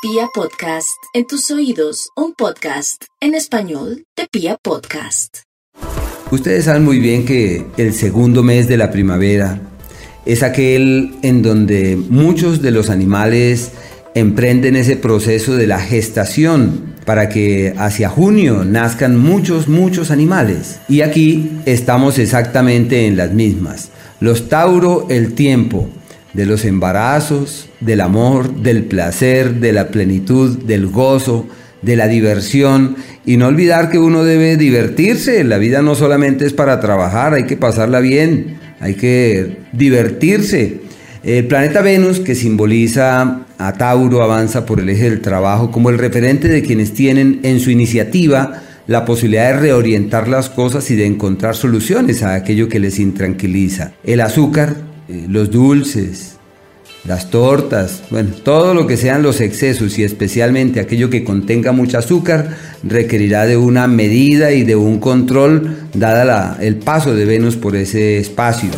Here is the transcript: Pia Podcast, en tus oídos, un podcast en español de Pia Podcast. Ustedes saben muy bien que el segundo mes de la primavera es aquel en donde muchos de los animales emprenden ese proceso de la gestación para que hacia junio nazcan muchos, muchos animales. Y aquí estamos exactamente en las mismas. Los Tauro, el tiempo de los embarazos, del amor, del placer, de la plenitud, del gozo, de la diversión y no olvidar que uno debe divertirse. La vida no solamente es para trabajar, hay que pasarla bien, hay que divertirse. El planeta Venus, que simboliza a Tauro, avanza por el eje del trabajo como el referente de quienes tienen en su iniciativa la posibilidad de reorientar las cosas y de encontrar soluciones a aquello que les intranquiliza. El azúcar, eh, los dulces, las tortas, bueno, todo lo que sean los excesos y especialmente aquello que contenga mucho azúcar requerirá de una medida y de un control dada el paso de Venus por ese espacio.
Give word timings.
Pia 0.00 0.28
Podcast, 0.32 0.96
en 1.12 1.26
tus 1.26 1.50
oídos, 1.50 2.10
un 2.14 2.32
podcast 2.32 3.02
en 3.20 3.34
español 3.34 4.04
de 4.16 4.28
Pia 4.30 4.56
Podcast. 4.62 5.38
Ustedes 6.30 6.66
saben 6.66 6.84
muy 6.84 7.00
bien 7.00 7.26
que 7.26 7.66
el 7.78 7.92
segundo 7.92 8.44
mes 8.44 8.68
de 8.68 8.76
la 8.76 8.92
primavera 8.92 9.60
es 10.24 10.44
aquel 10.44 11.16
en 11.22 11.42
donde 11.42 11.96
muchos 11.96 12.62
de 12.62 12.70
los 12.70 12.90
animales 12.90 13.72
emprenden 14.14 14.76
ese 14.76 14.94
proceso 14.94 15.56
de 15.56 15.66
la 15.66 15.80
gestación 15.80 16.94
para 17.04 17.28
que 17.28 17.74
hacia 17.76 18.08
junio 18.08 18.64
nazcan 18.64 19.18
muchos, 19.18 19.66
muchos 19.66 20.12
animales. 20.12 20.78
Y 20.88 21.00
aquí 21.00 21.50
estamos 21.66 22.20
exactamente 22.20 23.08
en 23.08 23.16
las 23.16 23.32
mismas. 23.32 23.90
Los 24.20 24.48
Tauro, 24.48 25.08
el 25.10 25.34
tiempo 25.34 25.88
de 26.34 26.46
los 26.46 26.64
embarazos, 26.64 27.68
del 27.80 28.00
amor, 28.00 28.54
del 28.62 28.84
placer, 28.84 29.54
de 29.54 29.72
la 29.72 29.88
plenitud, 29.88 30.58
del 30.58 30.86
gozo, 30.86 31.46
de 31.82 31.96
la 31.96 32.08
diversión 32.08 32.96
y 33.24 33.36
no 33.36 33.46
olvidar 33.46 33.90
que 33.90 33.98
uno 33.98 34.24
debe 34.24 34.56
divertirse. 34.56 35.44
La 35.44 35.58
vida 35.58 35.82
no 35.82 35.94
solamente 35.94 36.46
es 36.46 36.52
para 36.52 36.80
trabajar, 36.80 37.34
hay 37.34 37.44
que 37.44 37.56
pasarla 37.56 38.00
bien, 38.00 38.58
hay 38.80 38.94
que 38.94 39.58
divertirse. 39.72 40.80
El 41.24 41.46
planeta 41.46 41.82
Venus, 41.82 42.20
que 42.20 42.34
simboliza 42.34 43.40
a 43.58 43.72
Tauro, 43.74 44.22
avanza 44.22 44.64
por 44.64 44.80
el 44.80 44.88
eje 44.88 45.10
del 45.10 45.20
trabajo 45.20 45.70
como 45.70 45.90
el 45.90 45.98
referente 45.98 46.48
de 46.48 46.62
quienes 46.62 46.94
tienen 46.94 47.40
en 47.42 47.60
su 47.60 47.70
iniciativa 47.70 48.62
la 48.86 49.04
posibilidad 49.04 49.52
de 49.52 49.60
reorientar 49.60 50.28
las 50.28 50.48
cosas 50.48 50.90
y 50.90 50.96
de 50.96 51.04
encontrar 51.04 51.54
soluciones 51.54 52.22
a 52.22 52.34
aquello 52.34 52.68
que 52.68 52.78
les 52.78 52.98
intranquiliza. 52.98 53.92
El 54.02 54.22
azúcar, 54.22 54.76
eh, 55.08 55.26
los 55.28 55.50
dulces, 55.50 56.36
las 57.04 57.30
tortas, 57.30 58.02
bueno, 58.10 58.30
todo 58.42 58.74
lo 58.74 58.86
que 58.86 58.96
sean 58.96 59.22
los 59.22 59.40
excesos 59.40 59.98
y 59.98 60.04
especialmente 60.04 60.80
aquello 60.80 61.08
que 61.08 61.24
contenga 61.24 61.72
mucho 61.72 61.98
azúcar 61.98 62.56
requerirá 62.82 63.46
de 63.46 63.56
una 63.56 63.86
medida 63.86 64.52
y 64.52 64.64
de 64.64 64.76
un 64.76 64.98
control 64.98 65.76
dada 65.94 66.58
el 66.60 66.76
paso 66.76 67.14
de 67.14 67.24
Venus 67.24 67.56
por 67.56 67.76
ese 67.76 68.18
espacio. 68.18 68.70